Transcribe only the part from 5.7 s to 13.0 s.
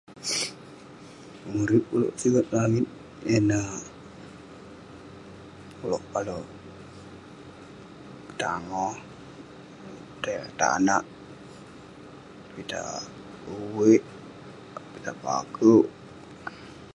ulouk ale tangoh, ulouk tai tong tanak, pitah